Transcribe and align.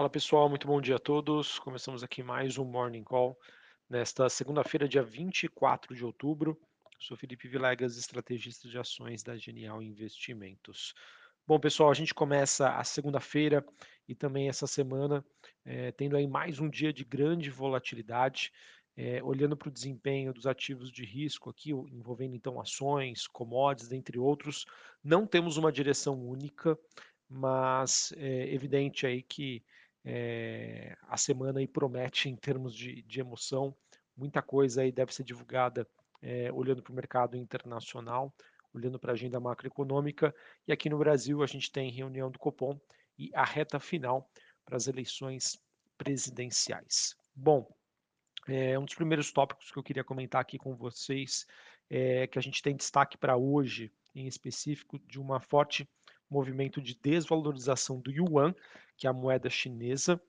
Fala 0.00 0.08
pessoal, 0.08 0.48
muito 0.48 0.66
bom 0.66 0.80
dia 0.80 0.96
a 0.96 0.98
todos. 0.98 1.58
Começamos 1.58 2.02
aqui 2.02 2.22
mais 2.22 2.56
um 2.56 2.64
Morning 2.64 3.04
Call 3.04 3.38
nesta 3.86 4.30
segunda-feira, 4.30 4.88
dia 4.88 5.02
24 5.02 5.94
de 5.94 6.02
outubro. 6.02 6.58
Sou 6.98 7.18
Felipe 7.18 7.46
Vilegas, 7.46 7.98
estrategista 7.98 8.66
de 8.66 8.78
ações 8.78 9.22
da 9.22 9.36
Genial 9.36 9.82
Investimentos. 9.82 10.94
Bom, 11.46 11.60
pessoal, 11.60 11.90
a 11.90 11.94
gente 11.94 12.14
começa 12.14 12.70
a 12.70 12.82
segunda-feira 12.82 13.62
e 14.08 14.14
também 14.14 14.48
essa 14.48 14.66
semana 14.66 15.22
é, 15.66 15.92
tendo 15.92 16.16
aí 16.16 16.26
mais 16.26 16.58
um 16.58 16.70
dia 16.70 16.94
de 16.94 17.04
grande 17.04 17.50
volatilidade, 17.50 18.50
é, 18.96 19.22
olhando 19.22 19.54
para 19.54 19.68
o 19.68 19.72
desempenho 19.72 20.32
dos 20.32 20.46
ativos 20.46 20.90
de 20.90 21.04
risco 21.04 21.50
aqui, 21.50 21.72
envolvendo 21.72 22.34
então 22.34 22.58
ações, 22.58 23.26
commodities, 23.26 23.90
dentre 23.90 24.18
outros, 24.18 24.64
não 25.04 25.26
temos 25.26 25.58
uma 25.58 25.70
direção 25.70 26.18
única, 26.26 26.78
mas 27.28 28.14
é 28.16 28.50
evidente 28.50 29.06
aí 29.06 29.22
que 29.22 29.62
é, 30.04 30.96
a 31.08 31.16
semana 31.16 31.60
aí 31.60 31.68
promete 31.68 32.28
em 32.28 32.36
termos 32.36 32.74
de, 32.74 33.02
de 33.02 33.20
emoção, 33.20 33.74
muita 34.16 34.42
coisa 34.42 34.82
aí 34.82 34.92
deve 34.92 35.14
ser 35.14 35.24
divulgada 35.24 35.86
é, 36.22 36.50
olhando 36.52 36.82
para 36.82 36.92
o 36.92 36.96
mercado 36.96 37.36
internacional, 37.36 38.34
olhando 38.72 38.98
para 38.98 39.12
a 39.12 39.14
agenda 39.14 39.40
macroeconômica, 39.40 40.34
e 40.66 40.72
aqui 40.72 40.88
no 40.88 40.98
Brasil 40.98 41.42
a 41.42 41.46
gente 41.46 41.70
tem 41.70 41.90
reunião 41.90 42.30
do 42.30 42.38
Copom 42.38 42.78
e 43.18 43.30
a 43.34 43.44
reta 43.44 43.80
final 43.80 44.30
para 44.64 44.76
as 44.76 44.86
eleições 44.86 45.60
presidenciais. 45.98 47.16
Bom, 47.34 47.68
é, 48.46 48.78
um 48.78 48.84
dos 48.84 48.94
primeiros 48.94 49.30
tópicos 49.32 49.70
que 49.70 49.78
eu 49.78 49.82
queria 49.82 50.04
comentar 50.04 50.40
aqui 50.40 50.58
com 50.58 50.74
vocês 50.74 51.46
é 51.88 52.26
que 52.26 52.38
a 52.38 52.42
gente 52.42 52.62
tem 52.62 52.76
destaque 52.76 53.18
para 53.18 53.36
hoje, 53.36 53.92
em 54.14 54.26
específico, 54.26 54.98
de 55.00 55.20
uma 55.20 55.40
forte 55.40 55.88
movimento 56.30 56.80
de 56.80 56.94
desvalorização 56.94 58.00
do 58.00 58.10
yuan, 58.10 58.54
que 58.96 59.06
é 59.06 59.10
a 59.10 59.12
moeda 59.12 59.50
chinesa. 59.50 60.20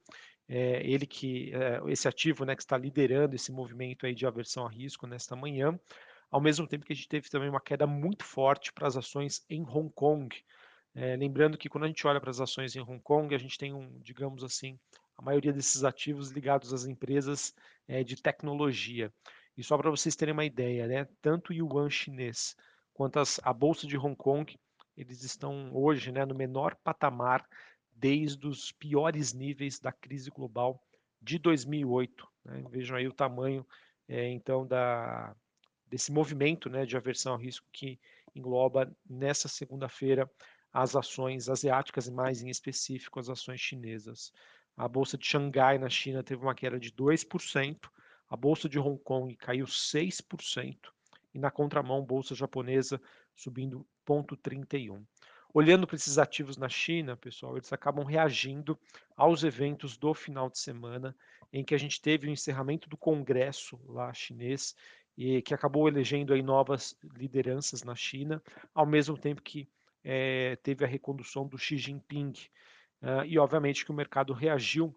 É, 0.47 0.85
ele 0.85 1.05
que 1.05 1.53
é, 1.53 1.81
esse 1.87 2.07
ativo, 2.07 2.43
né, 2.43 2.55
que 2.55 2.61
está 2.61 2.77
liderando 2.77 3.35
esse 3.35 3.51
movimento 3.51 4.05
aí 4.05 4.13
de 4.13 4.25
aversão 4.25 4.65
a 4.65 4.69
risco 4.69 5.07
nesta 5.07 5.35
manhã, 5.35 5.79
ao 6.29 6.41
mesmo 6.41 6.67
tempo 6.67 6.85
que 6.85 6.93
a 6.93 6.95
gente 6.95 7.07
teve 7.07 7.29
também 7.29 7.49
uma 7.49 7.61
queda 7.61 7.85
muito 7.85 8.25
forte 8.25 8.73
para 8.73 8.87
as 8.87 8.97
ações 8.97 9.45
em 9.49 9.61
Hong 9.61 9.91
Kong. 9.93 10.35
É, 10.93 11.15
lembrando 11.15 11.57
que 11.57 11.69
quando 11.69 11.85
a 11.85 11.87
gente 11.87 12.05
olha 12.05 12.19
para 12.19 12.29
as 12.29 12.41
ações 12.41 12.75
em 12.75 12.81
Hong 12.81 12.99
Kong, 13.01 13.33
a 13.33 13.37
gente 13.37 13.57
tem 13.57 13.73
um, 13.73 13.97
digamos 14.01 14.43
assim, 14.43 14.77
a 15.17 15.21
maioria 15.21 15.53
desses 15.53 15.83
ativos 15.83 16.31
ligados 16.31 16.73
às 16.73 16.85
empresas 16.85 17.53
é, 17.87 18.03
de 18.03 18.21
tecnologia. 18.21 19.13
E 19.57 19.63
só 19.63 19.77
para 19.77 19.89
vocês 19.89 20.15
terem 20.15 20.33
uma 20.33 20.45
ideia, 20.45 20.87
né, 20.87 21.07
tanto 21.21 21.51
o 21.51 21.53
yuan 21.53 21.89
chinês 21.89 22.55
quanto 22.93 23.19
as, 23.19 23.39
a 23.43 23.53
bolsa 23.53 23.87
de 23.87 23.97
Hong 23.97 24.15
Kong 24.15 24.57
eles 24.95 25.23
estão 25.23 25.71
hoje 25.73 26.11
né, 26.11 26.25
no 26.25 26.35
menor 26.35 26.75
patamar 26.83 27.47
desde 27.91 28.47
os 28.47 28.71
piores 28.71 29.33
níveis 29.33 29.79
da 29.79 29.91
crise 29.91 30.29
global 30.29 30.81
de 31.21 31.37
2008. 31.37 32.27
Né? 32.45 32.63
Vejam 32.69 32.97
aí 32.97 33.07
o 33.07 33.13
tamanho, 33.13 33.65
é, 34.07 34.29
então, 34.29 34.65
da, 34.65 35.35
desse 35.87 36.11
movimento 36.11 36.69
né, 36.69 36.85
de 36.85 36.97
aversão 36.97 37.33
ao 37.33 37.39
risco 37.39 37.67
que 37.71 37.99
engloba 38.35 38.91
nessa 39.09 39.47
segunda-feira 39.47 40.29
as 40.73 40.95
ações 40.95 41.49
asiáticas 41.49 42.07
e 42.07 42.11
mais 42.11 42.41
em 42.41 42.49
específico 42.49 43.19
as 43.19 43.29
ações 43.29 43.59
chinesas. 43.59 44.31
A 44.75 44.87
bolsa 44.87 45.17
de 45.17 45.25
Xangai 45.25 45.77
na 45.77 45.89
China 45.89 46.23
teve 46.23 46.41
uma 46.41 46.55
queda 46.55 46.79
de 46.79 46.91
2%, 46.91 47.89
a 48.29 48.37
bolsa 48.37 48.69
de 48.69 48.79
Hong 48.79 48.97
Kong 49.03 49.35
caiu 49.35 49.65
6% 49.65 50.77
e 51.33 51.39
na 51.39 51.51
contramão 51.51 52.03
bolsa 52.03 52.33
japonesa 52.33 53.01
subindo 53.35 53.85
0,31. 54.11 55.03
Olhando 55.53 55.85
para 55.85 55.95
esses 55.95 56.17
ativos 56.17 56.55
na 56.55 56.69
China, 56.69 57.17
pessoal, 57.17 57.57
eles 57.57 57.73
acabam 57.73 58.05
reagindo 58.05 58.79
aos 59.15 59.43
eventos 59.43 59.97
do 59.97 60.13
final 60.13 60.49
de 60.49 60.59
semana, 60.59 61.15
em 61.51 61.63
que 61.63 61.75
a 61.75 61.77
gente 61.77 62.01
teve 62.01 62.27
o 62.27 62.31
encerramento 62.31 62.87
do 62.87 62.95
Congresso 62.95 63.79
lá 63.85 64.13
chinês, 64.13 64.75
e 65.17 65.41
que 65.41 65.53
acabou 65.53 65.87
elegendo 65.87 66.33
aí 66.33 66.41
novas 66.41 66.97
lideranças 67.15 67.83
na 67.83 67.95
China, 67.95 68.41
ao 68.73 68.85
mesmo 68.85 69.17
tempo 69.17 69.41
que 69.41 69.67
é, 70.03 70.55
teve 70.63 70.85
a 70.85 70.87
recondução 70.87 71.45
do 71.45 71.57
Xi 71.57 71.77
Jinping. 71.77 72.33
Uh, 73.01 73.25
e 73.25 73.37
obviamente 73.37 73.83
que 73.83 73.91
o 73.91 73.95
mercado 73.95 74.31
reagiu 74.31 74.95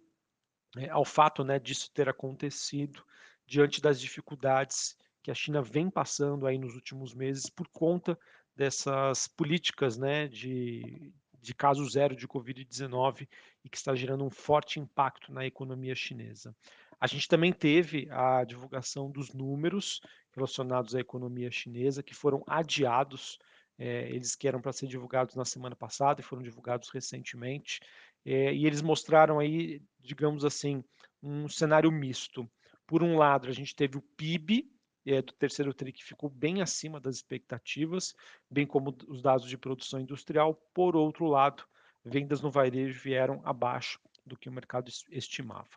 é, 0.77 0.89
ao 0.89 1.05
fato 1.05 1.43
né, 1.43 1.59
disso 1.59 1.91
ter 1.93 2.09
acontecido 2.09 3.03
diante 3.47 3.81
das 3.81 4.01
dificuldades 4.01 4.97
que 5.23 5.31
a 5.31 5.35
China 5.35 5.63
vem 5.63 5.91
passando 5.91 6.47
aí 6.47 6.59
nos 6.59 6.75
últimos 6.75 7.15
meses 7.15 7.49
por 7.49 7.67
conta 7.69 8.19
dessas 8.57 9.27
políticas 9.27 9.97
né, 9.97 10.29
de, 10.29 11.13
de 11.41 11.55
caso 11.55 11.89
zero 11.89 12.15
de 12.15 12.27
Covid-19 12.27 13.29
e 13.65 13.69
que 13.69 13.77
está 13.77 13.95
gerando 13.95 14.25
um 14.25 14.31
forte 14.31 14.79
impacto 14.79 15.33
na 15.33 15.45
economia 15.47 15.95
chinesa. 15.95 16.55
A 17.01 17.07
gente 17.07 17.29
também 17.29 17.53
teve 17.53 18.09
a 18.11 18.45
divulgação 18.45 19.11
dos 19.11 19.33
números 19.33 20.01
relacionados 20.33 20.95
à 20.95 21.01
economia 21.01 21.51
chinesa, 21.51 22.03
que 22.03 22.15
foram 22.15 22.43
adiados, 22.47 23.39
é, 23.79 24.09
eles 24.11 24.35
que 24.35 24.49
eram 24.49 24.61
para 24.61 24.73
ser 24.73 24.87
divulgados 24.87 25.35
na 25.35 25.45
semana 25.45 25.77
passada 25.77 26.21
e 26.21 26.25
foram 26.25 26.43
divulgados 26.43 26.89
recentemente, 26.89 27.81
é, 28.25 28.55
e 28.55 28.67
eles 28.67 28.81
mostraram 28.81 29.39
aí, 29.39 29.83
digamos 30.01 30.45
assim, 30.45 30.83
um 31.23 31.49
cenário 31.49 31.91
misto. 31.93 32.51
Por 32.87 33.03
um 33.03 33.17
lado, 33.17 33.49
a 33.49 33.53
gente 33.53 33.75
teve 33.75 33.99
o 33.99 34.03
PIB, 34.17 34.71
é, 35.07 35.23
do 35.23 35.33
terceiro 35.33 35.75
TRI 35.75 35.93
que 35.93 36.05
ficou 36.05 36.31
bem 36.31 36.63
acima 36.63 37.01
das 37.01 37.17
expectativas, 37.17 38.15
bem 38.51 38.67
como 38.67 38.97
os 39.09 39.21
dados 39.23 39.49
de 39.49 39.59
produção 39.59 40.01
industrial. 40.01 40.55
Por 40.73 40.97
outro 40.97 41.27
lado, 41.27 41.65
vendas 42.05 42.41
no 42.41 42.51
varejo 42.51 43.01
vieram 43.01 43.41
abaixo 43.45 44.01
do 44.25 44.37
que 44.37 44.49
o 44.49 44.53
mercado 44.53 44.91
estimava. 45.11 45.69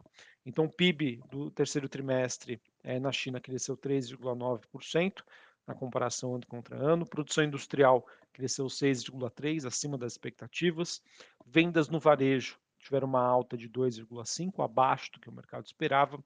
Então, 0.45 0.65
o 0.65 0.71
PIB 0.71 1.21
do 1.29 1.51
terceiro 1.51 1.89
trimestre 1.89 2.61
é, 2.83 2.99
na 2.99 3.11
China 3.11 3.39
cresceu 3.39 3.75
3,9% 3.75 5.21
na 5.65 5.75
comparação 5.75 6.35
ano 6.35 6.47
contra 6.47 6.77
ano. 6.77 7.05
Produção 7.05 7.43
industrial 7.43 8.07
cresceu 8.31 8.67
6,3%, 8.67 9.65
acima 9.65 9.97
das 9.97 10.13
expectativas. 10.13 11.01
Vendas 11.45 11.89
no 11.89 11.99
varejo 11.99 12.57
tiveram 12.79 13.07
uma 13.07 13.21
alta 13.21 13.57
de 13.57 13.69
2,5%, 13.69 14.63
abaixo 14.63 15.11
do 15.11 15.19
que 15.19 15.29
o 15.29 15.33
mercado 15.33 15.65
esperava 15.65 16.23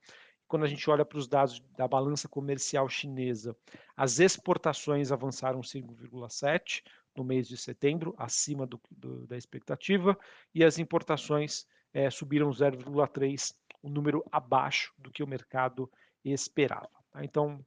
quando 0.51 0.65
a 0.65 0.67
gente 0.67 0.89
olha 0.89 1.05
para 1.05 1.17
os 1.17 1.29
dados 1.29 1.61
da 1.77 1.87
balança 1.87 2.27
comercial 2.27 2.89
chinesa, 2.89 3.55
as 3.95 4.19
exportações 4.19 5.09
avançaram 5.09 5.61
5,7 5.61 6.83
no 7.15 7.23
mês 7.23 7.47
de 7.47 7.55
setembro, 7.55 8.13
acima 8.17 8.67
do, 8.67 8.77
do, 8.91 9.25
da 9.27 9.37
expectativa, 9.37 10.19
e 10.53 10.61
as 10.61 10.77
importações 10.77 11.65
é, 11.93 12.09
subiram 12.09 12.49
0,3, 12.49 13.55
um 13.81 13.89
número 13.89 14.25
abaixo 14.29 14.93
do 14.97 15.09
que 15.09 15.23
o 15.23 15.27
mercado 15.27 15.89
esperava. 16.21 16.89
Tá? 17.11 17.23
Então, 17.23 17.65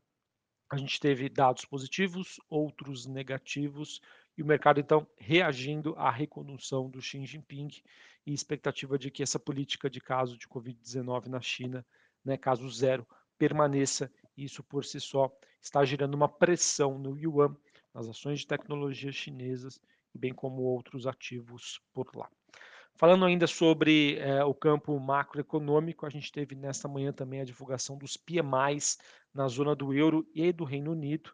a 0.70 0.76
gente 0.76 1.00
teve 1.00 1.30
dados 1.30 1.64
positivos, 1.64 2.38
outros 2.50 3.06
negativos, 3.06 4.02
e 4.36 4.42
o 4.42 4.46
mercado 4.46 4.78
então 4.78 5.06
reagindo 5.16 5.94
à 5.96 6.10
recondução 6.10 6.90
do 6.90 7.00
Xi 7.00 7.24
Jinping 7.24 7.70
e 8.26 8.34
expectativa 8.34 8.98
de 8.98 9.10
que 9.10 9.22
essa 9.22 9.38
política 9.38 9.88
de 9.88 10.02
caso 10.02 10.36
de 10.36 10.46
Covid-19 10.46 11.28
na 11.28 11.40
China 11.40 11.82
né, 12.24 12.36
caso 12.36 12.68
zero 12.70 13.06
permaneça. 13.38 14.10
Isso 14.36 14.62
por 14.62 14.84
si 14.84 15.00
só 15.00 15.30
está 15.60 15.84
gerando 15.84 16.14
uma 16.14 16.28
pressão 16.28 16.98
no 16.98 17.16
yuan, 17.16 17.54
nas 17.92 18.08
ações 18.08 18.40
de 18.40 18.46
tecnologia 18.46 19.12
chinesas, 19.12 19.80
bem 20.12 20.32
como 20.32 20.62
outros 20.62 21.06
ativos 21.06 21.80
por 21.92 22.14
lá. 22.16 22.28
Falando 22.96 23.24
ainda 23.24 23.46
sobre 23.46 24.18
é, 24.18 24.44
o 24.44 24.54
campo 24.54 24.98
macroeconômico, 25.00 26.06
a 26.06 26.10
gente 26.10 26.30
teve 26.30 26.54
nesta 26.54 26.86
manhã 26.86 27.12
também 27.12 27.40
a 27.40 27.44
divulgação 27.44 27.98
dos 27.98 28.16
PMIs 28.16 28.98
na 29.32 29.48
zona 29.48 29.74
do 29.74 29.92
euro 29.92 30.24
e 30.32 30.52
do 30.52 30.64
Reino 30.64 30.92
Unido. 30.92 31.32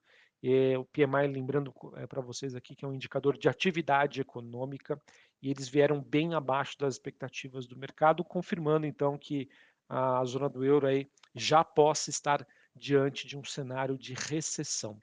O 0.78 0.84
PMI, 0.86 1.26
lembrando 1.26 1.70
é, 1.96 2.06
para 2.06 2.22
vocês 2.22 2.54
aqui, 2.54 2.74
que 2.74 2.82
é 2.82 2.88
um 2.88 2.94
indicador 2.94 3.36
de 3.36 3.46
atividade 3.46 4.22
econômica, 4.22 4.98
e 5.42 5.50
eles 5.50 5.68
vieram 5.68 6.02
bem 6.02 6.32
abaixo 6.32 6.78
das 6.78 6.94
expectativas 6.94 7.66
do 7.66 7.76
mercado, 7.76 8.24
confirmando 8.24 8.86
então 8.86 9.18
que 9.18 9.50
a 9.90 10.24
zona 10.24 10.48
do 10.48 10.64
euro 10.64 10.86
aí 10.86 11.10
já 11.34 11.64
possa 11.64 12.10
estar 12.10 12.46
diante 12.76 13.26
de 13.26 13.36
um 13.36 13.42
cenário 13.42 13.98
de 13.98 14.14
recessão. 14.14 15.02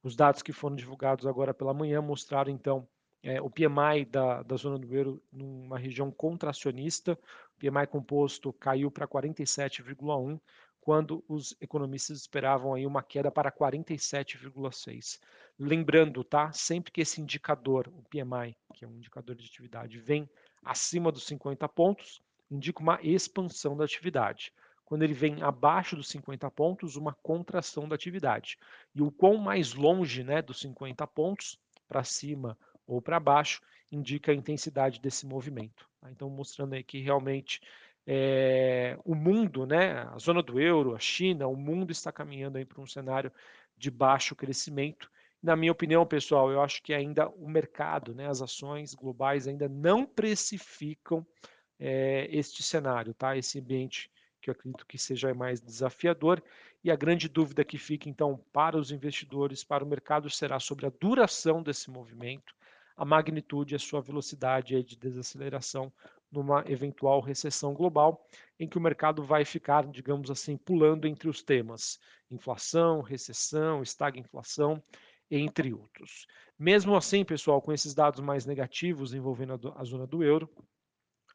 Os 0.00 0.14
dados 0.14 0.42
que 0.42 0.52
foram 0.52 0.76
divulgados 0.76 1.26
agora 1.26 1.52
pela 1.52 1.74
manhã 1.74 2.00
mostraram 2.00 2.52
então 2.52 2.86
é, 3.20 3.40
o 3.42 3.50
PMI 3.50 4.04
da, 4.08 4.44
da 4.44 4.54
zona 4.54 4.78
do 4.78 4.94
euro 4.94 5.20
numa 5.32 5.76
região 5.76 6.08
contracionista, 6.10 7.18
o 7.56 7.58
PMI 7.58 7.88
composto 7.88 8.52
caiu 8.52 8.92
para 8.92 9.08
47,1, 9.08 10.40
quando 10.80 11.24
os 11.28 11.56
economistas 11.60 12.18
esperavam 12.18 12.72
aí 12.72 12.86
uma 12.86 13.02
queda 13.02 13.30
para 13.30 13.50
47,6. 13.50 15.18
Lembrando, 15.58 16.22
tá? 16.22 16.52
Sempre 16.52 16.92
que 16.92 17.00
esse 17.00 17.20
indicador, 17.20 17.88
o 17.88 18.02
PMI, 18.04 18.56
que 18.72 18.84
é 18.84 18.88
um 18.88 18.94
indicador 18.94 19.34
de 19.34 19.44
atividade, 19.44 19.98
vem 19.98 20.30
acima 20.64 21.10
dos 21.10 21.26
50 21.26 21.68
pontos, 21.68 22.22
indica 22.50 22.80
uma 22.80 22.98
expansão 23.02 23.76
da 23.76 23.84
atividade. 23.84 24.52
Quando 24.84 25.02
ele 25.02 25.12
vem 25.12 25.42
abaixo 25.42 25.94
dos 25.94 26.08
50 26.08 26.50
pontos, 26.50 26.96
uma 26.96 27.12
contração 27.12 27.86
da 27.86 27.94
atividade. 27.94 28.58
E 28.94 29.02
o 29.02 29.10
quão 29.10 29.36
mais 29.36 29.74
longe 29.74 30.24
né, 30.24 30.40
dos 30.40 30.60
50 30.60 31.06
pontos, 31.08 31.58
para 31.86 32.04
cima 32.04 32.56
ou 32.86 33.02
para 33.02 33.20
baixo, 33.20 33.60
indica 33.92 34.32
a 34.32 34.34
intensidade 34.34 35.00
desse 35.00 35.26
movimento. 35.26 35.88
Tá? 36.00 36.10
Então, 36.10 36.30
mostrando 36.30 36.74
aí 36.74 36.82
que 36.82 37.00
realmente 37.00 37.60
é, 38.06 38.98
o 39.04 39.14
mundo, 39.14 39.66
né, 39.66 40.08
a 40.10 40.18
zona 40.18 40.42
do 40.42 40.58
euro, 40.58 40.94
a 40.94 40.98
China, 40.98 41.46
o 41.46 41.54
mundo 41.54 41.90
está 41.90 42.10
caminhando 42.10 42.64
para 42.66 42.80
um 42.80 42.86
cenário 42.86 43.30
de 43.76 43.90
baixo 43.90 44.34
crescimento. 44.34 45.10
Na 45.42 45.54
minha 45.54 45.72
opinião, 45.72 46.06
pessoal, 46.06 46.50
eu 46.50 46.62
acho 46.62 46.82
que 46.82 46.94
ainda 46.94 47.28
o 47.28 47.46
mercado, 47.46 48.14
né, 48.14 48.26
as 48.26 48.40
ações 48.40 48.94
globais 48.94 49.46
ainda 49.46 49.68
não 49.68 50.06
precificam 50.06 51.26
é, 51.78 52.28
este 52.30 52.62
cenário, 52.62 53.14
tá? 53.14 53.36
Esse 53.36 53.58
ambiente 53.58 54.10
que 54.40 54.50
eu 54.50 54.52
acredito 54.52 54.86
que 54.86 54.98
seja 54.98 55.34
mais 55.34 55.60
desafiador. 55.60 56.42
E 56.82 56.90
a 56.90 56.96
grande 56.96 57.28
dúvida 57.28 57.64
que 57.64 57.76
fica, 57.76 58.08
então, 58.08 58.42
para 58.52 58.76
os 58.76 58.90
investidores, 58.90 59.64
para 59.64 59.84
o 59.84 59.88
mercado, 59.88 60.30
será 60.30 60.60
sobre 60.60 60.86
a 60.86 60.92
duração 61.00 61.62
desse 61.62 61.90
movimento, 61.90 62.54
a 62.96 63.04
magnitude 63.04 63.74
a 63.74 63.78
sua 63.78 64.00
velocidade 64.00 64.82
de 64.82 64.96
desaceleração 64.96 65.92
numa 66.30 66.62
eventual 66.66 67.20
recessão 67.20 67.72
global, 67.72 68.26
em 68.60 68.68
que 68.68 68.76
o 68.76 68.80
mercado 68.80 69.24
vai 69.24 69.44
ficar, 69.44 69.86
digamos 69.86 70.30
assim, 70.30 70.56
pulando 70.56 71.06
entre 71.06 71.28
os 71.28 71.42
temas 71.42 71.98
inflação, 72.30 73.00
recessão, 73.00 73.82
estagflação, 73.82 74.82
entre 75.30 75.72
outros. 75.72 76.26
Mesmo 76.58 76.94
assim, 76.96 77.24
pessoal, 77.24 77.62
com 77.62 77.72
esses 77.72 77.94
dados 77.94 78.20
mais 78.20 78.44
negativos 78.44 79.14
envolvendo 79.14 79.72
a, 79.76 79.84
zona 79.84 80.06
do 80.06 80.22
euro, 80.22 80.48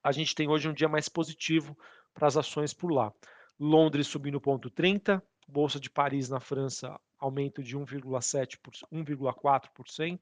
a 0.04 0.12
gente 0.12 0.36
tem 0.36 0.50
hoje 0.50 0.68
um 0.68 0.74
dia 0.74 0.90
mais 0.90 1.08
positivo 1.08 1.78
para 2.14 2.28
as 2.28 2.36
ações 2.38 2.74
por 2.74 2.92
lá. 2.92 3.12
Londres 3.60 4.08
subindo 4.08 4.42
ponto 4.42 4.70
30, 4.70 5.24
Bolsa 5.48 5.80
de 5.80 5.90
Paris 5.90 6.30
na 6.30 6.40
França 6.40 7.00
aumento 7.18 7.64
de 7.64 7.78
1,7 7.78 8.60
1,4%, 8.92 10.20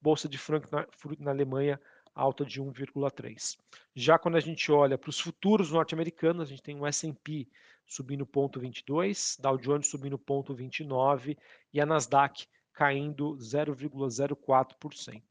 Bolsa 0.00 0.28
de 0.28 0.38
Frankfurt 0.38 1.20
na 1.20 1.30
Alemanha 1.30 1.78
alta 2.14 2.44
de 2.44 2.60
1,3. 2.60 3.58
Já 3.94 4.18
quando 4.18 4.36
a 4.36 4.40
gente 4.40 4.72
olha 4.72 4.98
para 4.98 5.10
os 5.10 5.20
futuros 5.20 5.70
norte-americanos, 5.70 6.42
a 6.42 6.46
gente 6.46 6.62
tem 6.62 6.80
o 6.80 6.86
S&P 6.86 7.46
subindo 7.86 8.26
0,22, 8.26 9.40
Dow 9.40 9.56
Jones 9.56 9.86
subindo 9.86 10.18
0,29 10.18 11.36
e 11.72 11.80
a 11.80 11.86
Nasdaq 11.86 12.46
caindo 12.72 13.36
0,04%. 13.36 15.22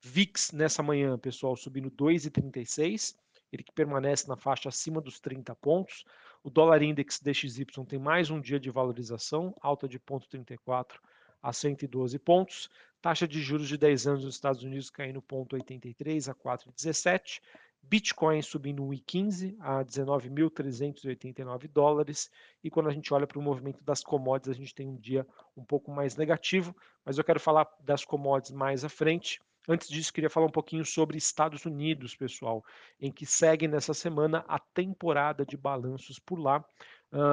VIX 0.00 0.52
nessa 0.52 0.82
manhã, 0.82 1.18
pessoal, 1.18 1.56
subindo 1.56 1.90
2,36, 1.90 3.16
ele 3.52 3.62
que 3.62 3.72
permanece 3.72 4.28
na 4.28 4.36
faixa 4.36 4.68
acima 4.68 5.00
dos 5.00 5.20
30 5.20 5.54
pontos. 5.56 6.04
O 6.42 6.50
dólar 6.50 6.82
index 6.82 7.20
DXY 7.20 7.66
tem 7.88 7.98
mais 7.98 8.30
um 8.30 8.40
dia 8.40 8.60
de 8.60 8.70
valorização, 8.70 9.54
alta 9.60 9.88
de 9.88 9.98
0,34 9.98 10.98
a 11.42 11.52
112 11.52 12.18
pontos. 12.18 12.68
Taxa 13.00 13.26
de 13.28 13.40
juros 13.40 13.68
de 13.68 13.76
10 13.76 14.06
anos 14.06 14.24
nos 14.24 14.34
Estados 14.34 14.62
Unidos 14.62 14.90
caindo 14.90 15.22
0,83 15.22 16.28
a 16.30 16.34
4,17. 16.34 17.40
Bitcoin 17.88 18.42
subindo 18.42 18.82
1,15 18.82 19.54
a 19.60 19.84
19.389 19.84 21.68
dólares. 21.68 22.30
E 22.64 22.70
quando 22.70 22.88
a 22.88 22.92
gente 22.92 23.14
olha 23.14 23.26
para 23.26 23.38
o 23.38 23.42
movimento 23.42 23.82
das 23.84 24.02
commodities, 24.02 24.56
a 24.56 24.58
gente 24.58 24.74
tem 24.74 24.88
um 24.88 24.96
dia 24.96 25.26
um 25.56 25.64
pouco 25.64 25.90
mais 25.90 26.16
negativo, 26.16 26.74
mas 27.04 27.16
eu 27.16 27.24
quero 27.24 27.38
falar 27.38 27.68
das 27.80 28.04
commodities 28.04 28.56
mais 28.56 28.84
à 28.84 28.88
frente. 28.88 29.40
Antes 29.68 29.88
disso, 29.88 30.12
queria 30.12 30.30
falar 30.30 30.46
um 30.46 30.50
pouquinho 30.50 30.84
sobre 30.84 31.18
Estados 31.18 31.64
Unidos, 31.64 32.14
pessoal, 32.14 32.64
em 33.00 33.10
que 33.10 33.26
segue 33.26 33.66
nessa 33.66 33.92
semana 33.92 34.44
a 34.46 34.58
temporada 34.58 35.44
de 35.44 35.56
balanços 35.56 36.18
por 36.18 36.38
lá, 36.38 36.64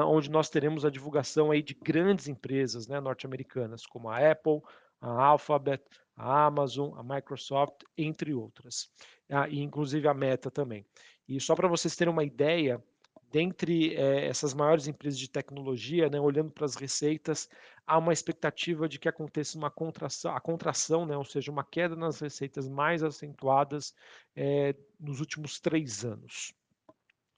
onde 0.07 0.31
nós 0.31 0.49
teremos 0.49 0.85
a 0.85 0.89
divulgação 0.89 1.51
aí 1.51 1.61
de 1.61 1.73
grandes 1.73 2.27
empresas 2.27 2.87
né, 2.87 2.99
norte-americanas, 2.99 3.85
como 3.85 4.09
a 4.09 4.31
Apple, 4.31 4.61
a 4.99 5.25
Alphabet, 5.25 5.83
a 6.15 6.45
Amazon, 6.45 6.97
a 6.97 7.03
Microsoft, 7.03 7.83
entre 7.97 8.33
outras, 8.33 8.89
ah, 9.29 9.47
e 9.49 9.59
inclusive 9.59 10.07
a 10.07 10.13
Meta 10.13 10.49
também. 10.49 10.85
E 11.27 11.39
só 11.39 11.55
para 11.55 11.67
vocês 11.67 11.95
terem 11.95 12.11
uma 12.11 12.23
ideia, 12.23 12.83
dentre 13.33 13.95
eh, 13.95 14.27
essas 14.27 14.53
maiores 14.53 14.87
empresas 14.87 15.17
de 15.17 15.27
tecnologia, 15.27 16.07
né, 16.07 16.19
olhando 16.19 16.51
para 16.51 16.65
as 16.65 16.75
receitas, 16.75 17.49
há 17.85 17.97
uma 17.97 18.13
expectativa 18.13 18.87
de 18.87 18.99
que 18.99 19.09
aconteça 19.09 19.57
uma 19.57 19.71
contração, 19.71 20.35
a 20.35 20.39
contração, 20.39 21.03
né, 21.03 21.17
ou 21.17 21.25
seja, 21.25 21.51
uma 21.51 21.63
queda 21.63 21.95
nas 21.95 22.19
receitas 22.19 22.69
mais 22.69 23.01
acentuadas 23.01 23.95
eh, 24.35 24.75
nos 24.99 25.19
últimos 25.19 25.59
três 25.59 26.05
anos. 26.05 26.53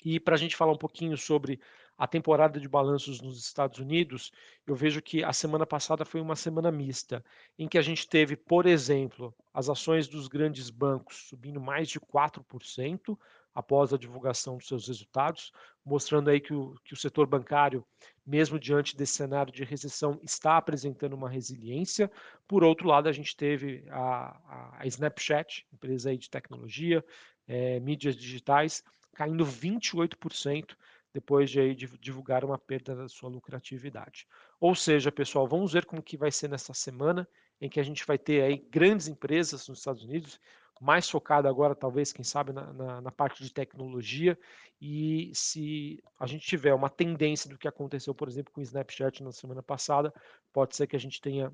E 0.03 0.19
para 0.19 0.35
a 0.35 0.37
gente 0.37 0.57
falar 0.57 0.73
um 0.73 0.77
pouquinho 0.77 1.15
sobre 1.15 1.61
a 1.97 2.05
temporada 2.05 2.59
de 2.59 2.67
balanços 2.67 3.21
nos 3.21 3.39
Estados 3.39 3.79
Unidos, 3.79 4.33
eu 4.67 4.75
vejo 4.75 5.01
que 5.01 5.23
a 5.23 5.31
semana 5.31 5.65
passada 5.65 6.03
foi 6.03 6.19
uma 6.19 6.35
semana 6.35 6.69
mista, 6.73 7.23
em 7.57 7.69
que 7.69 7.77
a 7.77 7.81
gente 7.81 8.05
teve, 8.05 8.35
por 8.35 8.65
exemplo, 8.65 9.33
as 9.53 9.69
ações 9.69 10.09
dos 10.09 10.27
grandes 10.27 10.69
bancos 10.69 11.29
subindo 11.29 11.61
mais 11.61 11.87
de 11.87 12.01
4% 12.01 13.17
após 13.55 13.93
a 13.93 13.97
divulgação 13.97 14.57
dos 14.57 14.67
seus 14.67 14.87
resultados, 14.87 15.51
mostrando 15.83 16.29
aí 16.29 16.41
que 16.41 16.53
o, 16.53 16.75
que 16.83 16.93
o 16.93 16.97
setor 16.97 17.25
bancário, 17.25 17.85
mesmo 18.27 18.59
diante 18.59 18.97
desse 18.97 19.13
cenário 19.13 19.53
de 19.53 19.63
recessão, 19.63 20.19
está 20.21 20.57
apresentando 20.57 21.13
uma 21.13 21.29
resiliência. 21.29 22.11
Por 22.45 22.63
outro 22.65 22.87
lado, 22.87 23.07
a 23.07 23.13
gente 23.13 23.35
teve 23.35 23.85
a, 23.89 24.79
a 24.79 24.85
Snapchat, 24.87 25.65
empresa 25.73 26.09
aí 26.09 26.17
de 26.17 26.29
tecnologia, 26.29 27.03
é, 27.47 27.79
mídias 27.79 28.17
digitais, 28.17 28.83
caindo 29.15 29.45
28% 29.45 30.75
depois 31.13 31.49
de, 31.49 31.61
aí, 31.61 31.73
divulgar 31.73 32.43
uma 32.43 32.57
perda 32.57 32.93
da 32.93 33.07
sua 33.07 33.29
lucratividade. 33.29 34.27
Ou 34.59 34.75
seja, 34.75 35.09
pessoal, 35.13 35.47
vamos 35.47 35.71
ver 35.71 35.85
como 35.85 36.03
que 36.03 36.17
vai 36.17 36.29
ser 36.29 36.49
nessa 36.49 36.73
semana, 36.73 37.25
em 37.61 37.69
que 37.69 37.79
a 37.79 37.83
gente 37.83 38.05
vai 38.05 38.17
ter 38.17 38.43
aí 38.43 38.57
grandes 38.69 39.07
empresas 39.07 39.65
nos 39.69 39.77
Estados 39.77 40.03
Unidos, 40.03 40.41
mais 40.81 41.09
focada 41.09 41.49
agora, 41.49 41.75
talvez, 41.75 42.11
quem 42.11 42.23
sabe, 42.23 42.51
na, 42.51 42.73
na, 42.73 43.01
na, 43.01 43.11
parte 43.11 43.43
de 43.43 43.53
tecnologia. 43.53 44.37
E 44.81 45.31
se 45.33 46.03
a 46.19 46.27
gente 46.27 46.45
tiver 46.45 46.73
uma 46.73 46.89
tendência 46.89 47.49
do 47.49 47.57
que 47.57 47.67
aconteceu, 47.67 48.13
por 48.13 48.27
exemplo, 48.27 48.51
com 48.53 48.59
o 48.59 48.63
Snapchat 48.63 49.23
na 49.23 49.31
semana 49.31 49.63
passada, 49.63 50.13
pode 50.51 50.75
ser 50.75 50.87
que 50.87 50.95
a 50.95 50.99
gente 50.99 51.21
tenha 51.21 51.51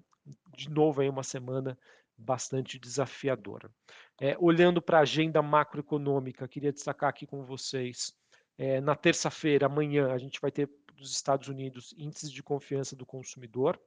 de 0.56 0.70
novo 0.70 1.02
aí 1.02 1.10
uma 1.10 1.24
semana 1.24 1.78
bastante 2.18 2.80
desafiadora. 2.80 3.72
É, 4.20 4.36
olhando 4.40 4.82
para 4.82 5.00
a 5.00 5.02
agenda 5.02 5.42
macroeconômica, 5.42 6.48
queria 6.48 6.72
destacar 6.72 7.10
aqui 7.10 7.26
com 7.26 7.44
vocês 7.44 8.14
é, 8.58 8.80
na 8.80 8.96
terça-feira, 8.96 9.66
amanhã, 9.66 10.12
a 10.12 10.18
gente 10.18 10.40
vai 10.40 10.52
ter 10.52 10.70
dos 10.96 11.12
Estados 11.12 11.48
Unidos 11.48 11.96
índices 11.98 12.32
de 12.32 12.44
confiança 12.44 12.96
do 12.96 13.06
consumidor. 13.06 13.80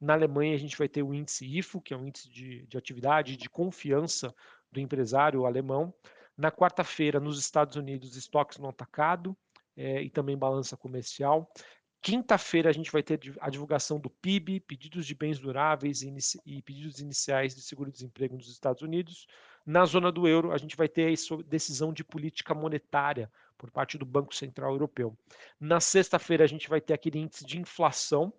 Na 0.00 0.14
Alemanha, 0.14 0.54
a 0.54 0.58
gente 0.58 0.76
vai 0.76 0.88
ter 0.88 1.02
o 1.02 1.14
índice 1.14 1.46
IFO, 1.46 1.80
que 1.80 1.94
é 1.94 1.96
um 1.96 2.06
índice 2.06 2.28
de, 2.28 2.66
de 2.66 2.76
atividade, 2.76 3.36
de 3.36 3.48
confiança 3.48 4.34
do 4.70 4.80
empresário 4.80 5.46
alemão. 5.46 5.92
Na 6.36 6.50
quarta-feira, 6.50 7.18
nos 7.18 7.38
Estados 7.38 7.76
Unidos, 7.76 8.16
estoques 8.16 8.58
no 8.58 8.68
atacado 8.68 9.36
é, 9.76 10.02
e 10.02 10.10
também 10.10 10.36
balança 10.36 10.76
comercial. 10.76 11.50
Quinta-feira, 12.02 12.70
a 12.70 12.72
gente 12.72 12.92
vai 12.92 13.02
ter 13.02 13.18
a 13.40 13.50
divulgação 13.50 13.98
do 13.98 14.08
PIB, 14.08 14.60
pedidos 14.60 15.06
de 15.06 15.14
bens 15.14 15.40
duráveis 15.40 16.02
e, 16.02 16.62
pedidos 16.62 17.00
iniciais 17.00 17.54
de 17.54 17.62
seguro-desemprego 17.62 18.36
nos 18.36 18.48
Estados 18.48 18.82
Unidos. 18.82 19.26
Na 19.64 19.84
zona 19.84 20.12
do 20.12 20.28
euro, 20.28 20.52
a 20.52 20.58
gente 20.58 20.76
vai 20.76 20.88
ter 20.88 21.12
a 21.12 21.42
decisão 21.44 21.92
de 21.92 22.04
política 22.04 22.54
monetária 22.54 23.28
por 23.58 23.70
parte 23.70 23.98
do 23.98 24.06
Banco 24.06 24.34
Central 24.34 24.72
Europeu. 24.72 25.18
Na 25.58 25.80
sexta-feira, 25.80 26.44
a 26.44 26.46
gente 26.46 26.68
vai 26.68 26.80
ter 26.80 26.94
aquele 26.94 27.18
índice 27.18 27.44
de 27.44 27.58
inflação 27.58 28.32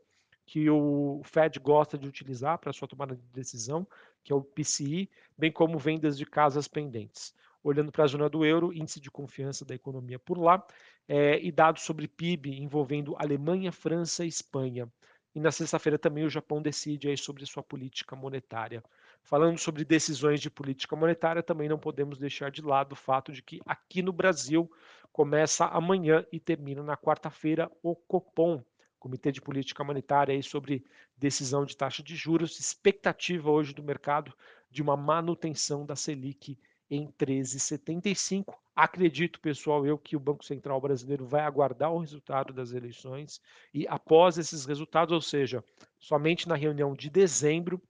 que 0.47 0.69
o 0.69 1.21
Fed 1.25 1.59
gosta 1.59 1.97
de 1.97 2.07
utilizar 2.07 2.57
para 2.57 2.71
sua 2.71 2.87
tomada 2.87 3.13
de 3.13 3.21
decisão, 3.33 3.85
que 4.23 4.31
é 4.31 4.35
o 4.35 4.41
PCI, 4.41 5.09
bem 5.37 5.51
como 5.51 5.77
vendas 5.77 6.17
de 6.17 6.25
casas 6.25 6.69
pendentes. 6.69 7.35
Olhando 7.61 7.91
para 7.91 8.05
a 8.05 8.07
zona 8.07 8.29
do 8.29 8.45
euro, 8.45 8.73
índice 8.73 9.01
de 9.01 9.11
confiança 9.11 9.65
da 9.65 9.75
economia 9.75 10.17
por 10.17 10.37
lá, 10.37 10.65
é, 11.05 11.37
e 11.43 11.51
dados 11.51 11.83
sobre 11.83 12.07
PIB 12.07 12.61
envolvendo 12.61 13.13
Alemanha, 13.19 13.73
França 13.73 14.23
e 14.23 14.29
Espanha. 14.29 14.89
E 15.35 15.39
na 15.39 15.51
sexta-feira 15.51 15.99
também 15.99 16.23
o 16.23 16.29
Japão 16.29 16.61
decide 16.61 17.09
aí 17.09 17.17
sobre 17.17 17.45
sua 17.45 17.61
política 17.61 18.15
monetária. 18.15 18.81
Falando 19.21 19.57
sobre 19.57 19.83
decisões 19.83 20.39
de 20.39 20.49
política 20.49 20.95
monetária, 20.95 21.43
também 21.43 21.67
não 21.67 21.77
podemos 21.77 22.17
deixar 22.17 22.49
de 22.49 22.61
lado 22.61 22.93
o 22.93 22.95
fato 22.95 23.33
de 23.33 23.43
que 23.43 23.59
aqui 23.65 24.01
no 24.01 24.13
Brasil 24.13 24.71
começa 25.11 25.65
amanhã 25.65 26.25
e 26.31 26.39
termina 26.39 26.81
na 26.81 26.95
quarta-feira 26.95 27.69
o 27.83 27.95
Copom, 27.95 28.63
Comitê 28.99 29.31
de 29.31 29.41
Política 29.41 29.83
Monetária 29.83 30.33
aí 30.33 30.43
sobre 30.43 30.83
decisão 31.15 31.65
de 31.65 31.75
taxa 31.75 32.03
de 32.03 32.15
juros, 32.15 32.59
expectativa 32.59 33.49
hoje 33.49 33.73
do 33.73 33.83
mercado 33.83 34.33
de 34.69 34.81
uma 34.81 34.97
manutenção 34.97 35.85
da 35.85 35.95
Selic 35.95 36.57
em 36.89 37.11
13,75. 37.11 38.53
Acredito, 38.75 39.39
pessoal, 39.39 39.85
eu 39.85 39.97
que 39.97 40.15
o 40.15 40.19
Banco 40.19 40.45
Central 40.45 40.79
brasileiro 40.79 41.25
vai 41.25 41.41
aguardar 41.41 41.91
o 41.91 41.99
resultado 41.99 42.53
das 42.53 42.71
eleições 42.71 43.41
e 43.73 43.87
após 43.87 44.37
esses 44.37 44.65
resultados, 44.65 45.13
ou 45.13 45.21
seja, 45.21 45.63
somente 45.99 46.47
na 46.47 46.55
reunião 46.55 46.93
de 46.93 47.09
dezembro, 47.09 47.81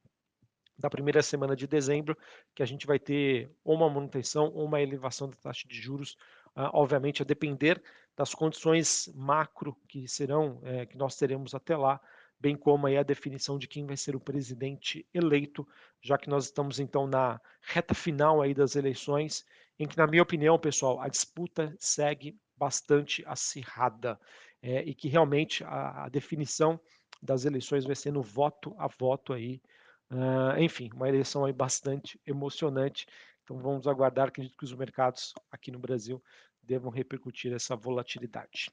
da 0.77 0.89
primeira 0.89 1.21
semana 1.23 1.55
de 1.55 1.67
dezembro, 1.67 2.15
que 2.53 2.61
a 2.61 2.65
gente 2.65 2.85
vai 2.85 2.99
ter 2.99 3.51
ou 3.63 3.75
uma 3.75 3.89
manutenção 3.89 4.51
ou 4.53 4.65
uma 4.65 4.81
elevação 4.81 5.27
da 5.29 5.35
taxa 5.35 5.67
de 5.67 5.75
juros, 5.75 6.13
uh, 6.55 6.69
obviamente 6.73 7.21
a 7.21 7.25
depender 7.25 7.81
das 8.17 8.33
condições 8.33 9.07
macro 9.13 9.77
que 9.88 10.07
serão, 10.07 10.59
é, 10.63 10.88
que 10.88 10.97
nós 10.97 11.15
teremos 11.15 11.53
até 11.53 11.77
lá, 11.77 12.01
bem 12.39 12.57
como 12.57 12.88
aí 12.88 12.97
a 12.97 13.03
definição 13.03 13.59
de 13.59 13.67
quem 13.67 13.86
vai 13.86 13.95
ser 13.95 14.15
o 14.15 14.19
presidente 14.19 15.07
eleito, 15.13 15.67
já 16.01 16.17
que 16.17 16.29
nós 16.29 16.45
estamos 16.45 16.79
então 16.79 17.05
na 17.05 17.39
reta 17.62 17.93
final 17.93 18.41
aí 18.41 18.55
das 18.55 18.75
eleições, 18.75 19.45
em 19.77 19.88
que 19.88 19.95
na 19.95 20.07
minha 20.07 20.24
opinião, 20.24 20.57
pessoal, 20.57 21.00
a 21.00 21.07
disputa 21.07 21.75
segue 21.77 22.36
bastante 22.57 23.24
acirrada 23.27 24.19
é, 24.63 24.81
e 24.83 24.95
que 24.95 25.07
realmente 25.07 25.63
a, 25.63 26.05
a, 26.05 26.09
definição 26.09 26.79
das 27.21 27.45
eleições 27.45 27.86
vai 27.86 27.95
ser 27.95 28.12
no 28.12 28.24
voto 28.24 28.75
a 28.79 28.88
voto 28.88 29.31
aí. 29.31 29.62
Uh, 30.09 30.57
enfim, 30.59 30.89
uma 30.93 31.07
eleição 31.07 31.45
aí 31.45 31.53
bastante 31.53 32.19
emocionante. 32.25 33.05
Então 33.43 33.59
vamos 33.59 33.88
aguardar, 33.88 34.29
acredito 34.29 34.57
que 34.57 34.63
os 34.63 34.74
mercados 34.74 35.33
aqui 35.51 35.71
no 35.71 35.79
Brasil 35.79 36.21
devam 36.67 36.91
repercutir 36.91 37.53
essa 37.53 37.75
volatilidade. 37.75 38.69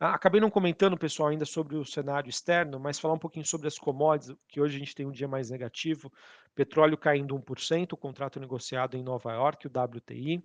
Ah, 0.00 0.14
acabei 0.14 0.40
não 0.40 0.50
comentando, 0.50 0.96
pessoal, 0.96 1.28
ainda 1.28 1.44
sobre 1.44 1.76
o 1.76 1.84
cenário 1.84 2.28
externo, 2.28 2.80
mas 2.80 2.98
falar 2.98 3.14
um 3.14 3.18
pouquinho 3.18 3.44
sobre 3.44 3.68
as 3.68 3.78
commodities, 3.78 4.36
que 4.48 4.60
hoje 4.60 4.76
a 4.76 4.78
gente 4.78 4.94
tem 4.94 5.06
um 5.06 5.12
dia 5.12 5.28
mais 5.28 5.50
negativo. 5.50 6.10
Petróleo 6.54 6.96
caindo 6.96 7.38
1%, 7.38 7.92
o 7.92 7.96
contrato 7.96 8.40
negociado 8.40 8.96
em 8.96 9.02
Nova 9.02 9.32
York, 9.32 9.66
o 9.66 9.70
WTI. 9.70 10.42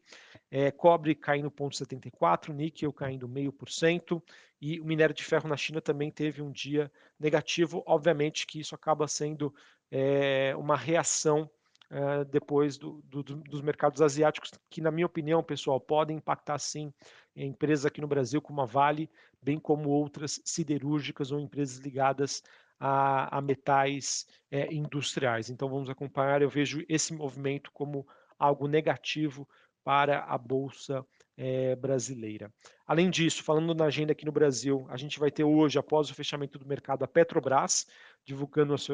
É, 0.52 0.72
cobre 0.72 1.16
caindo 1.16 1.50
0,74%, 1.50 2.54
níquel 2.54 2.92
caindo 2.92 3.28
0,5%. 3.28 4.22
E 4.62 4.80
o 4.80 4.86
minério 4.86 5.16
de 5.16 5.24
ferro 5.24 5.48
na 5.48 5.56
China 5.56 5.80
também 5.80 6.12
teve 6.12 6.42
um 6.42 6.52
dia 6.52 6.92
negativo. 7.18 7.82
Obviamente 7.86 8.46
que 8.46 8.60
isso 8.60 8.76
acaba 8.76 9.08
sendo 9.08 9.54
é, 9.90 10.54
uma 10.58 10.76
reação 10.76 11.50
uh, 11.92 12.26
depois 12.26 12.78
do, 12.78 13.02
do, 13.04 13.24
dos 13.24 13.62
mercados 13.62 14.02
asiáticos, 14.02 14.52
que, 14.70 14.82
na 14.82 14.92
minha 14.92 15.06
opinião, 15.06 15.44
pessoal, 15.44 15.80
podem 15.80 16.18
impactar 16.18 16.60
sim 16.60 16.94
empresas 17.36 17.86
aqui 17.86 18.02
no 18.02 18.08
Brasil, 18.08 18.42
como 18.42 18.62
a 18.62 18.66
Vale, 18.66 19.10
bem 19.42 19.60
como 19.60 19.90
outras 19.90 20.42
siderúrgicas 20.44 21.32
ou 21.32 21.40
empresas 21.40 21.78
ligadas 21.78 22.44
a, 22.80 23.38
a 23.38 23.42
metais 23.42 24.26
é, 24.52 24.74
industriais. 24.74 25.50
Então, 25.50 25.70
vamos 25.70 25.90
acompanhar. 25.90 26.42
Eu 26.42 26.50
vejo 26.50 26.84
esse 26.88 27.14
movimento 27.14 27.72
como 27.72 28.08
algo 28.38 28.68
negativo 28.68 29.48
para 29.84 30.24
a 30.26 30.38
Bolsa 30.38 31.06
é, 31.36 31.76
brasileira. 31.76 32.54
Além 32.86 33.10
disso, 33.10 33.44
falando 33.44 33.74
na 33.74 33.86
agenda 33.86 34.12
aqui 34.12 34.26
no 34.26 34.32
Brasil, 34.32 34.86
a 34.90 34.98
gente 34.98 35.20
vai 35.20 35.32
ter 35.32 35.44
hoje, 35.44 35.80
após 35.80 36.10
o 36.10 36.14
fechamento 36.14 36.60
do 36.60 36.66
mercado, 36.66 37.04
a 37.04 37.08
Petrobras 37.08 37.88
divulgando 38.30 38.76
os 38.76 38.88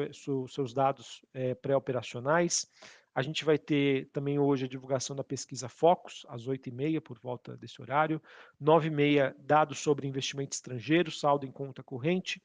seus 0.54 0.72
dados 0.72 1.22
é, 1.34 1.54
pré-operacionais. 1.54 2.66
A 3.14 3.20
gente 3.20 3.44
vai 3.44 3.58
ter 3.58 4.08
também 4.10 4.38
hoje 4.38 4.64
a 4.64 4.68
divulgação 4.68 5.14
da 5.14 5.22
pesquisa 5.22 5.68
Focus, 5.68 6.24
às 6.26 6.46
8h30, 6.48 7.02
por 7.02 7.18
volta 7.18 7.54
desse 7.54 7.82
horário. 7.82 8.18
9h30, 8.62 9.34
dados 9.38 9.78
sobre 9.78 10.08
investimento 10.08 10.54
estrangeiro, 10.54 11.10
saldo 11.10 11.44
em 11.44 11.52
conta 11.52 11.82
corrente. 11.82 12.42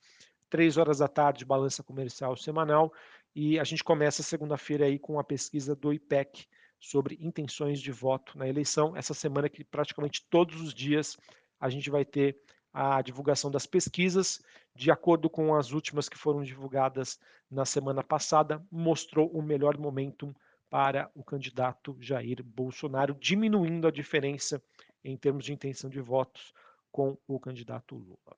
3 0.49 0.75
horas 0.75 0.97
da 0.97 1.07
tarde, 1.07 1.45
balança 1.45 1.81
comercial 1.81 2.35
semanal. 2.35 2.91
E 3.33 3.57
a 3.57 3.63
gente 3.63 3.85
começa 3.85 4.21
segunda-feira 4.21 4.85
aí 4.85 4.99
com 4.99 5.17
a 5.17 5.23
pesquisa 5.23 5.73
do 5.73 5.93
IPEC, 5.93 6.45
sobre 6.77 7.17
intenções 7.21 7.79
de 7.79 7.91
voto 7.91 8.37
na 8.37 8.49
eleição. 8.49 8.97
Essa 8.97 9.13
semana 9.13 9.47
que 9.47 9.63
praticamente 9.63 10.25
todos 10.29 10.59
os 10.59 10.73
dias 10.73 11.17
a 11.57 11.69
gente 11.69 11.89
vai 11.89 12.03
ter 12.03 12.37
a 12.73 13.01
divulgação 13.01 13.51
das 13.51 13.65
pesquisas, 13.65 14.41
de 14.75 14.89
acordo 14.91 15.29
com 15.29 15.55
as 15.55 15.71
últimas 15.71 16.07
que 16.07 16.17
foram 16.17 16.43
divulgadas 16.43 17.19
na 17.49 17.65
semana 17.65 18.03
passada, 18.03 18.63
mostrou 18.71 19.29
o 19.29 19.41
melhor 19.41 19.77
momentum 19.77 20.33
para 20.69 21.11
o 21.13 21.23
candidato 21.23 21.97
Jair 21.99 22.41
Bolsonaro, 22.43 23.13
diminuindo 23.13 23.87
a 23.87 23.91
diferença 23.91 24.63
em 25.03 25.17
termos 25.17 25.43
de 25.43 25.51
intenção 25.51 25.89
de 25.89 25.99
votos 25.99 26.53
com 26.91 27.17
o 27.27 27.39
candidato 27.39 27.95
Lula. 27.95 28.37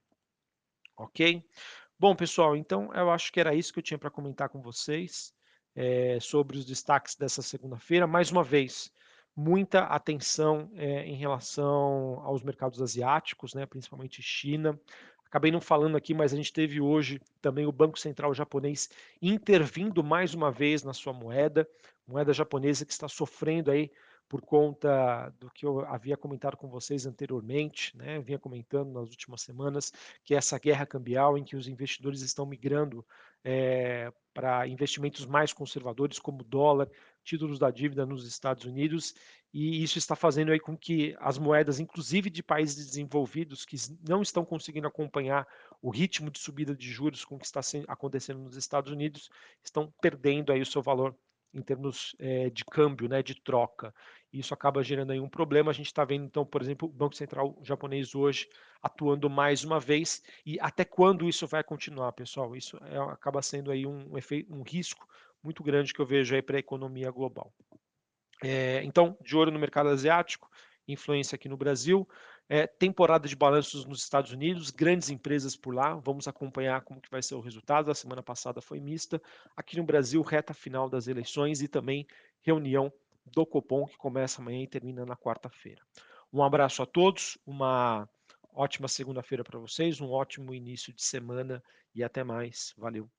Ok? 0.98 1.48
Bom, 2.00 2.16
pessoal, 2.16 2.56
então 2.56 2.92
eu 2.94 3.12
acho 3.12 3.32
que 3.32 3.40
era 3.40 3.54
isso 3.54 3.72
que 3.72 3.80
eu 3.80 3.84
tinha 3.84 3.98
para 3.98 4.10
comentar 4.10 4.50
com 4.50 4.62
vocês 4.62 5.34
é, 5.76 6.20
sobre 6.20 6.58
os 6.58 6.66
destaques 6.66 7.16
dessa 7.16 7.42
segunda-feira. 7.42 8.08
Mais 8.08 8.32
uma 8.32 8.44
vez, 8.44 8.92
muita 9.36 9.82
atenção 9.86 10.70
é, 10.76 11.06
em 11.06 11.16
relação 11.16 12.22
aos 12.24 12.44
mercados 12.44 12.82
asiáticos, 12.82 13.54
né, 13.54 13.66
principalmente 13.66 14.22
China. 14.22 14.80
Acabei 15.26 15.52
não 15.52 15.62
falando 15.62 15.98
aqui, 15.98 16.14
mas 16.14 16.32
a 16.32 16.36
gente 16.36 16.54
teve 16.54 16.80
hoje 16.80 17.20
também 17.42 17.66
o 17.66 17.72
Banco 17.72 17.98
Central 17.98 18.34
japonês 18.34 18.90
intervindo 19.20 20.04
mais 20.04 20.36
uma 20.36 20.52
vez 20.52 20.84
na 20.84 20.94
sua 20.94 21.12
moeda, 21.12 21.68
moeda 22.08 22.32
japonesa 22.32 22.86
que 22.86 22.92
está 22.92 23.08
sofrendo 23.08 23.72
aí 23.72 23.92
por 24.30 24.42
conta 24.42 25.32
do 25.40 25.50
que 25.50 25.66
eu 25.66 25.86
havia 25.86 26.18
comentado 26.18 26.58
com 26.58 26.68
vocês 26.68 27.06
anteriormente, 27.06 27.96
né? 27.96 28.20
vinha 28.20 28.40
comentando 28.40 28.92
nas 28.92 29.10
últimas 29.10 29.42
semanas, 29.42 29.94
que 30.24 30.34
é 30.34 30.38
essa 30.38 30.58
guerra 30.58 30.86
cambial 30.86 31.38
em 31.38 31.44
que 31.44 31.56
os 31.56 31.68
investidores 31.68 32.22
estão 32.22 32.46
migrando 32.46 33.06
é, 33.44 34.12
para 34.34 34.68
investimentos 34.68 35.26
mais 35.26 35.54
conservadores, 35.54 36.18
como 36.18 36.44
dólar, 36.44 36.90
títulos 37.24 37.58
da 37.58 37.72
dívida 37.72 38.06
nos 38.06 38.28
Estados 38.28 38.66
Unidos, 38.66 39.16
e 39.54 39.84
isso 39.84 39.98
está 39.98 40.16
fazendo 40.16 40.52
aí 40.52 40.60
com 40.60 40.76
que 40.76 41.16
as 41.20 41.38
moedas, 41.38 41.80
inclusive 41.80 42.30
de 42.30 42.42
países 42.42 42.88
desenvolvidos, 42.88 43.66
que 43.66 43.76
não 44.08 44.22
estão 44.22 44.44
conseguindo 44.44 44.88
acompanhar 44.88 45.48
o 45.82 45.92
ritmo 45.92 46.32
de 46.32 46.40
subida 46.40 46.76
de 46.76 46.92
juros 46.92 47.24
com 47.24 47.38
que 47.38 47.46
está 47.46 47.62
acontecendo 47.88 48.40
nos 48.40 48.58
Estados 48.58 48.92
Unidos, 48.92 49.30
estão 49.64 49.94
perdendo 50.02 50.52
aí 50.52 50.62
o 50.62 50.66
seu 50.66 50.82
valor 50.82 51.16
em 51.54 51.62
termos 51.62 52.16
é, 52.18 52.50
de 52.50 52.66
câmbio, 52.66 53.08
né, 53.08 53.22
de 53.22 53.36
troca. 53.36 53.94
Isso 54.32 54.54
acaba 54.54 54.84
gerando 54.84 55.12
aí 55.12 55.20
um 55.20 55.30
problema. 55.30 55.70
A 55.70 55.74
gente 55.74 55.86
está 55.86 56.04
vendo, 56.04 56.26
então, 56.26 56.44
por 56.44 56.62
exemplo, 56.62 56.88
o 56.88 56.92
Banco 56.92 57.16
Central 57.16 57.56
japonês 57.62 58.16
hoje 58.16 58.50
atuando 58.82 59.30
mais 59.30 59.64
uma 59.64 59.80
vez. 59.80 60.24
E 60.44 60.60
até 60.60 60.84
quando 60.84 61.30
isso 61.30 61.46
vai 61.46 61.64
continuar, 61.64 62.12
pessoal? 62.14 62.56
Isso 62.56 62.78
é, 62.86 62.98
acaba 62.98 63.42
sendo 63.44 63.70
aí 63.70 63.86
um, 63.86 64.18
efeito, 64.18 64.52
um 64.52 64.64
risco 64.64 65.08
muito 65.44 65.64
grande 65.64 65.94
que 65.94 66.00
eu 66.00 66.06
vejo 66.06 66.34
aí 66.34 66.42
para 66.42 66.58
a 66.58 66.60
economia 66.60 67.12
global. 67.12 67.54
É, 68.44 68.84
então, 68.84 69.18
de 69.22 69.36
olho 69.36 69.52
no 69.52 69.60
mercado 69.60 69.90
asiático, 69.90 70.50
influência 70.88 71.36
aqui 71.36 71.48
no 71.48 71.58
Brasil. 71.58 72.08
É, 72.50 72.68
temporada 72.68 73.28
de 73.28 73.36
balanços 73.36 73.86
nos 73.86 74.02
Estados 74.02 74.32
Unidos, 74.32 74.70
grandes 74.70 75.10
empresas 75.10 75.56
por 75.56 75.74
lá, 75.74 75.96
vamos 75.96 76.28
acompanhar 76.28 76.82
como 76.82 77.00
que 77.00 77.10
vai 77.10 77.22
ser 77.22 77.36
o 77.36 77.40
resultado. 77.40 77.90
A 77.90 77.96
semana 77.96 78.22
passada 78.22 78.62
foi 78.62 78.80
mista. 78.80 79.22
Aqui 79.56 79.78
no 79.78 79.84
Brasil, 79.84 80.22
reta 80.22 80.54
final 80.54 80.90
das 80.90 81.08
eleições 81.08 81.62
e 81.62 81.68
também 81.68 82.06
reunião 82.42 82.92
do 83.26 83.46
Copom, 83.46 83.86
que 83.86 83.98
começa 83.98 84.42
amanhã 84.42 84.62
e 84.62 84.68
termina 84.68 85.06
na 85.06 85.16
quarta-feira. 85.16 85.82
Um 86.32 86.44
abraço 86.44 86.82
a 86.82 86.86
todos, 86.86 87.38
uma 87.46 88.10
ótima 88.54 88.88
segunda-feira 88.88 89.44
para 89.44 89.60
vocês, 89.60 90.02
um 90.02 90.10
ótimo 90.12 90.54
início 90.54 90.92
de 90.94 91.04
semana 91.04 91.64
e 91.96 92.04
até 92.04 92.24
mais. 92.24 92.74
Valeu! 92.78 93.14